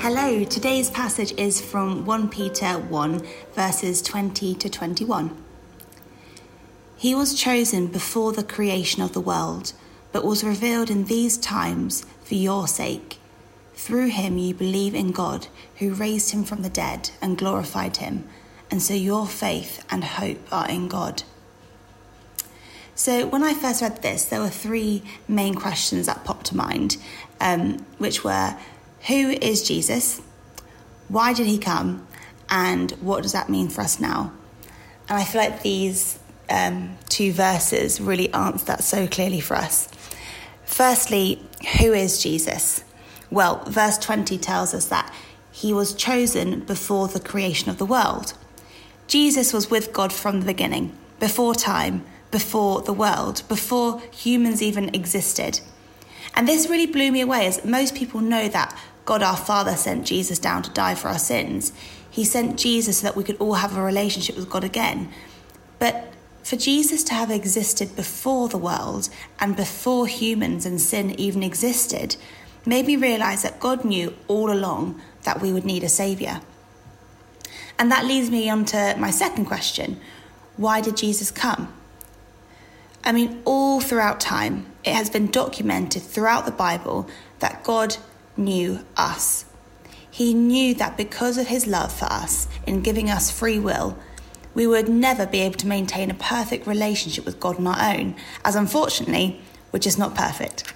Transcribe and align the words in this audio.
Hello, 0.00 0.44
today's 0.44 0.90
passage 0.90 1.32
is 1.32 1.60
from 1.60 2.04
1 2.06 2.28
Peter 2.28 2.78
1, 2.78 3.26
verses 3.52 4.00
20 4.00 4.54
to 4.54 4.68
21. 4.68 5.36
He 6.96 7.16
was 7.16 7.34
chosen 7.34 7.88
before 7.88 8.32
the 8.32 8.44
creation 8.44 9.02
of 9.02 9.12
the 9.12 9.20
world, 9.20 9.72
but 10.12 10.24
was 10.24 10.44
revealed 10.44 10.88
in 10.88 11.06
these 11.06 11.36
times 11.36 12.06
for 12.22 12.36
your 12.36 12.68
sake. 12.68 13.18
Through 13.74 14.10
him 14.10 14.38
you 14.38 14.54
believe 14.54 14.94
in 14.94 15.10
God, 15.10 15.48
who 15.78 15.92
raised 15.92 16.30
him 16.30 16.44
from 16.44 16.62
the 16.62 16.70
dead 16.70 17.10
and 17.20 17.36
glorified 17.36 17.96
him, 17.96 18.28
and 18.70 18.80
so 18.80 18.94
your 18.94 19.26
faith 19.26 19.84
and 19.90 20.04
hope 20.04 20.38
are 20.52 20.68
in 20.68 20.86
God. 20.86 21.24
So, 22.94 23.26
when 23.26 23.42
I 23.42 23.52
first 23.52 23.82
read 23.82 24.00
this, 24.02 24.24
there 24.26 24.40
were 24.40 24.48
three 24.48 25.02
main 25.26 25.54
questions 25.54 26.06
that 26.06 26.24
popped 26.24 26.46
to 26.46 26.56
mind, 26.56 26.98
um, 27.40 27.84
which 27.98 28.22
were 28.22 28.56
who 29.06 29.30
is 29.30 29.66
Jesus? 29.66 30.20
Why 31.08 31.32
did 31.32 31.46
he 31.46 31.58
come? 31.58 32.06
And 32.50 32.90
what 32.92 33.22
does 33.22 33.32
that 33.32 33.48
mean 33.48 33.68
for 33.68 33.82
us 33.82 34.00
now? 34.00 34.32
And 35.08 35.18
I 35.18 35.24
feel 35.24 35.40
like 35.40 35.62
these 35.62 36.18
um, 36.50 36.96
two 37.08 37.32
verses 37.32 38.00
really 38.00 38.32
answer 38.32 38.64
that 38.66 38.84
so 38.84 39.06
clearly 39.06 39.40
for 39.40 39.56
us. 39.56 39.88
Firstly, 40.64 41.42
who 41.78 41.92
is 41.92 42.22
Jesus? 42.22 42.84
Well, 43.30 43.64
verse 43.66 43.98
20 43.98 44.38
tells 44.38 44.74
us 44.74 44.86
that 44.86 45.12
he 45.50 45.72
was 45.72 45.94
chosen 45.94 46.60
before 46.60 47.08
the 47.08 47.20
creation 47.20 47.70
of 47.70 47.78
the 47.78 47.86
world. 47.86 48.34
Jesus 49.06 49.52
was 49.52 49.70
with 49.70 49.92
God 49.92 50.12
from 50.12 50.40
the 50.40 50.46
beginning, 50.46 50.96
before 51.18 51.54
time, 51.54 52.04
before 52.30 52.82
the 52.82 52.92
world, 52.92 53.42
before 53.48 54.00
humans 54.12 54.62
even 54.62 54.94
existed. 54.94 55.60
And 56.38 56.46
this 56.46 56.70
really 56.70 56.86
blew 56.86 57.10
me 57.10 57.20
away, 57.20 57.46
as 57.46 57.64
most 57.64 57.96
people 57.96 58.20
know 58.20 58.46
that 58.46 58.72
God 59.04 59.24
our 59.24 59.36
Father 59.36 59.74
sent 59.74 60.06
Jesus 60.06 60.38
down 60.38 60.62
to 60.62 60.70
die 60.70 60.94
for 60.94 61.08
our 61.08 61.18
sins. 61.18 61.72
He 62.08 62.24
sent 62.24 62.60
Jesus 62.60 62.98
so 62.98 63.08
that 63.08 63.16
we 63.16 63.24
could 63.24 63.38
all 63.38 63.54
have 63.54 63.76
a 63.76 63.82
relationship 63.82 64.36
with 64.36 64.48
God 64.48 64.62
again. 64.62 65.10
But 65.80 66.12
for 66.44 66.54
Jesus 66.54 67.02
to 67.04 67.14
have 67.14 67.32
existed 67.32 67.96
before 67.96 68.48
the 68.48 68.56
world 68.56 69.08
and 69.40 69.56
before 69.56 70.06
humans 70.06 70.64
and 70.64 70.80
sin 70.80 71.10
even 71.18 71.42
existed 71.42 72.14
made 72.64 72.86
me 72.86 72.94
realize 72.94 73.42
that 73.42 73.58
God 73.58 73.84
knew 73.84 74.14
all 74.28 74.52
along 74.52 75.02
that 75.24 75.42
we 75.42 75.52
would 75.52 75.64
need 75.64 75.82
a 75.82 75.88
Saviour. 75.88 76.40
And 77.80 77.90
that 77.90 78.04
leads 78.04 78.30
me 78.30 78.48
on 78.48 78.64
to 78.66 78.94
my 78.96 79.10
second 79.10 79.46
question 79.46 80.00
why 80.56 80.82
did 80.82 80.96
Jesus 80.96 81.32
come? 81.32 81.74
I 83.04 83.12
mean, 83.12 83.42
all 83.44 83.80
throughout 83.80 84.20
time, 84.20 84.66
it 84.84 84.94
has 84.94 85.10
been 85.10 85.28
documented 85.28 86.02
throughout 86.02 86.46
the 86.46 86.52
Bible 86.52 87.08
that 87.38 87.64
God 87.64 87.96
knew 88.36 88.80
us. 88.96 89.44
He 90.10 90.34
knew 90.34 90.74
that 90.74 90.96
because 90.96 91.38
of 91.38 91.46
his 91.46 91.66
love 91.66 91.92
for 91.92 92.06
us 92.06 92.48
in 92.66 92.82
giving 92.82 93.08
us 93.08 93.30
free 93.30 93.58
will, 93.58 93.96
we 94.54 94.66
would 94.66 94.88
never 94.88 95.26
be 95.26 95.40
able 95.40 95.56
to 95.58 95.66
maintain 95.66 96.10
a 96.10 96.14
perfect 96.14 96.66
relationship 96.66 97.24
with 97.24 97.38
God 97.38 97.58
on 97.58 97.66
our 97.66 97.94
own, 97.94 98.16
as 98.44 98.56
unfortunately, 98.56 99.40
we're 99.70 99.78
just 99.78 99.98
not 99.98 100.14
perfect. 100.14 100.72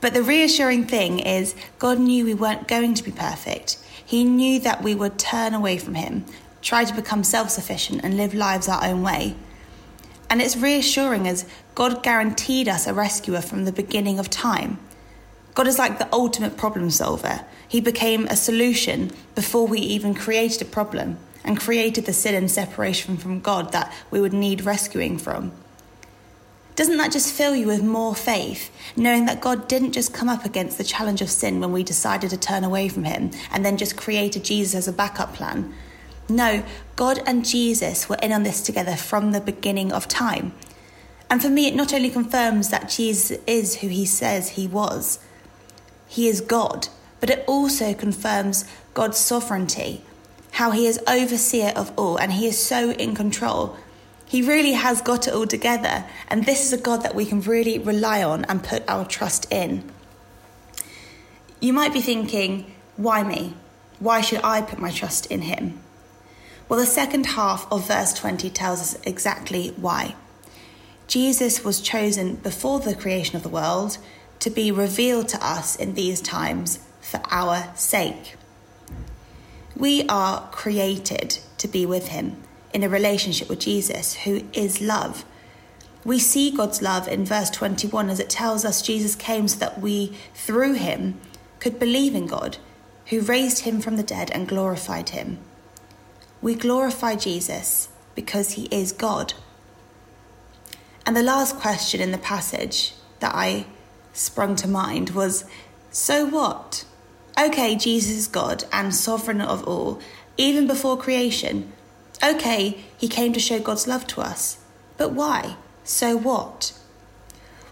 But 0.00 0.12
the 0.12 0.22
reassuring 0.22 0.86
thing 0.86 1.20
is, 1.20 1.54
God 1.78 1.98
knew 1.98 2.24
we 2.24 2.34
weren't 2.34 2.68
going 2.68 2.94
to 2.94 3.02
be 3.02 3.12
perfect. 3.12 3.78
He 4.04 4.24
knew 4.24 4.60
that 4.60 4.82
we 4.82 4.94
would 4.94 5.18
turn 5.18 5.54
away 5.54 5.78
from 5.78 5.94
Him, 5.94 6.26
try 6.60 6.84
to 6.84 6.94
become 6.94 7.24
self 7.24 7.50
sufficient, 7.50 8.04
and 8.04 8.16
live 8.16 8.34
lives 8.34 8.68
our 8.68 8.84
own 8.84 9.02
way. 9.02 9.36
And 10.28 10.42
it's 10.42 10.56
reassuring 10.56 11.28
as 11.28 11.46
God 11.74 12.02
guaranteed 12.02 12.68
us 12.68 12.86
a 12.86 12.94
rescuer 12.94 13.40
from 13.40 13.64
the 13.64 13.72
beginning 13.72 14.18
of 14.18 14.30
time. 14.30 14.78
God 15.54 15.66
is 15.66 15.78
like 15.78 15.98
the 15.98 16.12
ultimate 16.12 16.56
problem 16.56 16.90
solver. 16.90 17.44
He 17.68 17.80
became 17.80 18.26
a 18.26 18.36
solution 18.36 19.10
before 19.34 19.66
we 19.66 19.78
even 19.80 20.14
created 20.14 20.62
a 20.62 20.66
problem 20.66 21.18
and 21.44 21.58
created 21.58 22.06
the 22.06 22.12
sin 22.12 22.34
and 22.34 22.50
separation 22.50 23.16
from 23.16 23.40
God 23.40 23.72
that 23.72 23.92
we 24.10 24.20
would 24.20 24.32
need 24.32 24.64
rescuing 24.64 25.16
from. 25.16 25.52
Doesn't 26.74 26.98
that 26.98 27.10
just 27.10 27.32
fill 27.32 27.56
you 27.56 27.66
with 27.66 27.82
more 27.82 28.14
faith, 28.14 28.70
knowing 28.96 29.24
that 29.24 29.40
God 29.40 29.66
didn't 29.66 29.92
just 29.92 30.12
come 30.12 30.28
up 30.28 30.44
against 30.44 30.76
the 30.76 30.84
challenge 30.84 31.22
of 31.22 31.30
sin 31.30 31.58
when 31.58 31.72
we 31.72 31.82
decided 31.82 32.28
to 32.30 32.36
turn 32.36 32.64
away 32.64 32.90
from 32.90 33.04
Him 33.04 33.30
and 33.50 33.64
then 33.64 33.78
just 33.78 33.96
created 33.96 34.44
Jesus 34.44 34.74
as 34.74 34.86
a 34.86 34.92
backup 34.92 35.32
plan? 35.32 35.72
No, 36.28 36.64
God 36.96 37.20
and 37.26 37.44
Jesus 37.44 38.08
were 38.08 38.18
in 38.22 38.32
on 38.32 38.42
this 38.42 38.60
together 38.60 38.96
from 38.96 39.32
the 39.32 39.40
beginning 39.40 39.92
of 39.92 40.08
time. 40.08 40.52
And 41.30 41.40
for 41.40 41.48
me, 41.48 41.68
it 41.68 41.74
not 41.74 41.92
only 41.92 42.10
confirms 42.10 42.70
that 42.70 42.88
Jesus 42.88 43.38
is 43.46 43.76
who 43.76 43.88
he 43.88 44.06
says 44.06 44.50
he 44.50 44.66
was, 44.66 45.18
he 46.08 46.28
is 46.28 46.40
God, 46.40 46.88
but 47.20 47.30
it 47.30 47.44
also 47.46 47.94
confirms 47.94 48.64
God's 48.94 49.18
sovereignty, 49.18 50.02
how 50.52 50.70
he 50.70 50.86
is 50.86 51.00
overseer 51.06 51.72
of 51.76 51.92
all 51.96 52.16
and 52.16 52.32
he 52.32 52.46
is 52.46 52.58
so 52.58 52.90
in 52.92 53.14
control. 53.14 53.76
He 54.24 54.42
really 54.42 54.72
has 54.72 55.02
got 55.02 55.28
it 55.28 55.34
all 55.34 55.46
together, 55.46 56.04
and 56.28 56.44
this 56.44 56.64
is 56.64 56.72
a 56.72 56.82
God 56.82 57.02
that 57.02 57.14
we 57.14 57.24
can 57.24 57.40
really 57.40 57.78
rely 57.78 58.24
on 58.24 58.44
and 58.46 58.62
put 58.64 58.82
our 58.88 59.04
trust 59.04 59.50
in. 59.52 59.88
You 61.60 61.72
might 61.72 61.92
be 61.92 62.00
thinking, 62.00 62.74
why 62.96 63.22
me? 63.22 63.54
Why 64.00 64.20
should 64.20 64.40
I 64.42 64.62
put 64.62 64.80
my 64.80 64.90
trust 64.90 65.26
in 65.26 65.42
him? 65.42 65.80
Well, 66.68 66.80
the 66.80 66.86
second 66.86 67.26
half 67.26 67.70
of 67.70 67.86
verse 67.86 68.12
20 68.12 68.50
tells 68.50 68.80
us 68.80 68.98
exactly 69.04 69.68
why. 69.76 70.16
Jesus 71.06 71.64
was 71.64 71.80
chosen 71.80 72.36
before 72.36 72.80
the 72.80 72.96
creation 72.96 73.36
of 73.36 73.44
the 73.44 73.48
world 73.48 73.98
to 74.40 74.50
be 74.50 74.72
revealed 74.72 75.28
to 75.28 75.46
us 75.46 75.76
in 75.76 75.94
these 75.94 76.20
times 76.20 76.80
for 77.00 77.20
our 77.30 77.70
sake. 77.76 78.34
We 79.76 80.06
are 80.08 80.48
created 80.50 81.38
to 81.58 81.68
be 81.68 81.86
with 81.86 82.08
Him 82.08 82.42
in 82.74 82.82
a 82.82 82.88
relationship 82.88 83.48
with 83.48 83.60
Jesus, 83.60 84.14
who 84.14 84.42
is 84.52 84.80
love. 84.80 85.24
We 86.04 86.18
see 86.18 86.50
God's 86.50 86.82
love 86.82 87.06
in 87.06 87.24
verse 87.24 87.50
21 87.50 88.10
as 88.10 88.18
it 88.18 88.28
tells 88.28 88.64
us 88.64 88.82
Jesus 88.82 89.14
came 89.14 89.46
so 89.46 89.60
that 89.60 89.80
we, 89.80 90.16
through 90.34 90.72
Him, 90.74 91.20
could 91.60 91.78
believe 91.78 92.16
in 92.16 92.26
God, 92.26 92.58
who 93.06 93.20
raised 93.20 93.60
Him 93.60 93.80
from 93.80 93.96
the 93.96 94.02
dead 94.02 94.32
and 94.32 94.48
glorified 94.48 95.10
Him. 95.10 95.38
We 96.46 96.54
glorify 96.54 97.16
Jesus 97.16 97.88
because 98.14 98.52
he 98.52 98.66
is 98.66 98.92
God. 98.92 99.34
And 101.04 101.16
the 101.16 101.22
last 101.24 101.56
question 101.56 102.00
in 102.00 102.12
the 102.12 102.18
passage 102.18 102.94
that 103.18 103.34
I 103.34 103.66
sprung 104.12 104.54
to 104.62 104.68
mind 104.68 105.10
was 105.10 105.44
so 105.90 106.24
what? 106.24 106.84
Okay, 107.36 107.74
Jesus 107.74 108.16
is 108.16 108.28
God 108.28 108.62
and 108.72 108.94
sovereign 108.94 109.40
of 109.40 109.66
all, 109.66 109.98
even 110.36 110.68
before 110.68 110.96
creation. 110.96 111.72
Okay, 112.22 112.84
he 112.96 113.08
came 113.08 113.32
to 113.32 113.40
show 113.40 113.58
God's 113.58 113.88
love 113.88 114.06
to 114.06 114.20
us. 114.20 114.58
But 114.96 115.14
why? 115.14 115.56
So 115.82 116.16
what? 116.16 116.78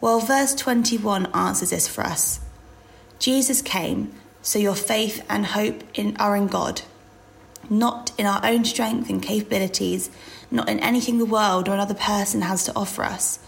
Well, 0.00 0.20
verse 0.20 0.54
21 0.54 1.26
answers 1.34 1.70
this 1.70 1.88
for 1.88 2.04
us. 2.06 2.38
Jesus 3.18 3.62
came 3.62 4.14
so 4.42 4.60
your 4.60 4.76
faith 4.76 5.26
and 5.28 5.46
hope 5.46 5.82
in, 5.94 6.16
are 6.18 6.36
in 6.36 6.46
God 6.46 6.82
not 7.70 8.12
in 8.18 8.26
our 8.26 8.44
own 8.44 8.64
strength 8.64 9.08
and 9.08 9.22
capabilities, 9.22 10.10
not 10.50 10.68
in 10.68 10.80
anything 10.80 11.18
the 11.18 11.24
world 11.24 11.68
or 11.68 11.72
another 11.72 11.94
person 11.94 12.42
has 12.42 12.64
to 12.64 12.74
offer 12.74 13.04
us. 13.04 13.38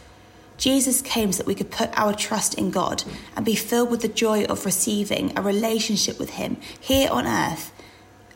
Jesus 0.56 1.02
came 1.02 1.32
so 1.32 1.38
that 1.38 1.46
we 1.46 1.56
could 1.56 1.72
put 1.72 1.90
our 1.98 2.14
trust 2.14 2.54
in 2.54 2.70
God 2.70 3.02
and 3.36 3.44
be 3.44 3.56
filled 3.56 3.90
with 3.90 4.00
the 4.00 4.08
joy 4.08 4.44
of 4.44 4.64
receiving 4.64 5.36
a 5.36 5.42
relationship 5.42 6.20
with 6.20 6.30
Him 6.30 6.56
here 6.78 7.10
on 7.10 7.26
earth 7.26 7.72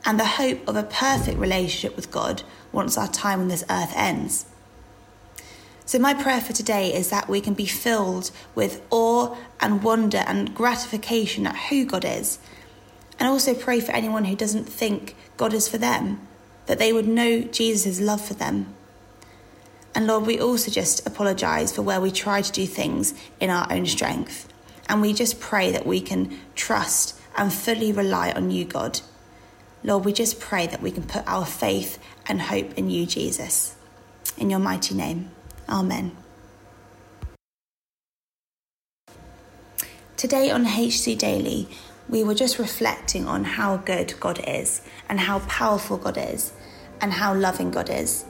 and 0.04 0.18
the 0.18 0.24
hope 0.24 0.66
of 0.66 0.74
a 0.74 0.82
perfect 0.82 1.38
relationship 1.38 1.94
with 1.94 2.10
God 2.10 2.42
once 2.72 2.98
our 2.98 3.08
time 3.08 3.40
on 3.40 3.48
this 3.48 3.64
earth 3.70 3.92
ends. 3.94 4.46
So, 5.84 6.00
my 6.00 6.14
prayer 6.14 6.40
for 6.40 6.52
today 6.52 6.92
is 6.92 7.10
that 7.10 7.28
we 7.28 7.40
can 7.40 7.54
be 7.54 7.66
filled 7.66 8.32
with 8.56 8.82
awe 8.90 9.36
and 9.60 9.84
wonder 9.84 10.24
and 10.26 10.52
gratification 10.52 11.46
at 11.46 11.56
who 11.56 11.84
God 11.84 12.04
is 12.04 12.40
and 13.18 13.28
also 13.28 13.54
pray 13.54 13.80
for 13.80 13.92
anyone 13.92 14.24
who 14.24 14.36
doesn't 14.36 14.68
think 14.68 15.14
God 15.36 15.52
is 15.52 15.68
for 15.68 15.78
them, 15.78 16.26
that 16.66 16.78
they 16.78 16.92
would 16.92 17.06
know 17.08 17.42
Jesus' 17.42 18.00
love 18.00 18.24
for 18.24 18.34
them. 18.34 18.74
And 19.94 20.06
Lord, 20.06 20.26
we 20.26 20.38
also 20.38 20.70
just 20.70 21.06
apologise 21.06 21.74
for 21.74 21.82
where 21.82 22.00
we 22.00 22.10
try 22.10 22.42
to 22.42 22.52
do 22.52 22.66
things 22.66 23.14
in 23.40 23.48
our 23.48 23.66
own 23.72 23.86
strength. 23.86 24.52
And 24.88 25.00
we 25.00 25.14
just 25.14 25.40
pray 25.40 25.70
that 25.70 25.86
we 25.86 26.00
can 26.00 26.38
trust 26.54 27.18
and 27.36 27.52
fully 27.52 27.92
rely 27.92 28.30
on 28.32 28.50
you, 28.50 28.64
God. 28.64 29.00
Lord, 29.82 30.04
we 30.04 30.12
just 30.12 30.38
pray 30.38 30.66
that 30.66 30.82
we 30.82 30.90
can 30.90 31.04
put 31.04 31.26
our 31.26 31.46
faith 31.46 31.98
and 32.26 32.42
hope 32.42 32.74
in 32.74 32.90
you, 32.90 33.06
Jesus. 33.06 33.76
In 34.36 34.50
your 34.50 34.58
mighty 34.58 34.94
name, 34.94 35.30
Amen. 35.68 36.12
Today 40.16 40.50
on 40.50 40.64
HC 40.64 41.18
Daily, 41.18 41.68
we 42.08 42.22
were 42.22 42.34
just 42.34 42.58
reflecting 42.58 43.26
on 43.26 43.44
how 43.44 43.78
good 43.78 44.14
God 44.20 44.40
is 44.46 44.82
and 45.08 45.18
how 45.18 45.40
powerful 45.40 45.96
God 45.96 46.16
is 46.16 46.52
and 47.00 47.12
how 47.12 47.34
loving 47.34 47.70
God 47.70 47.90
is. 47.90 48.24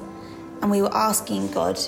And 0.62 0.70
we 0.70 0.81
were 0.81 0.94
asking 0.94 1.52
God 1.52 1.78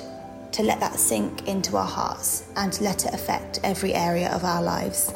to 0.52 0.62
let 0.62 0.80
that 0.80 0.98
sink 0.98 1.48
into 1.48 1.76
our 1.76 1.86
hearts 1.86 2.44
and 2.56 2.72
to 2.72 2.84
let 2.84 3.06
it 3.06 3.14
affect 3.14 3.60
every 3.62 3.94
area 3.94 4.30
of 4.30 4.44
our 4.44 4.62
lives. 4.62 5.12